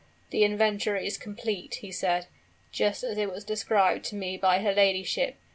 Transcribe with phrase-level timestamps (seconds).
[0.31, 2.25] 'The inventory is complete,' he said,
[2.71, 5.35] 'just as it was described to me by her ladyship.